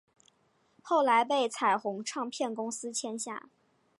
[0.81, 3.51] 后来被彩虹唱片公司签下。